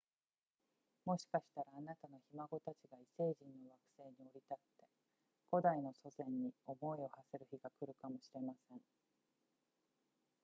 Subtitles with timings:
[1.05, 3.69] もしかしたらあなたのひ孫たちが異星人の
[3.99, 4.87] 惑星に降り立って
[5.51, 8.81] 古代の祖先に思いを馳せる日が来るかもしれません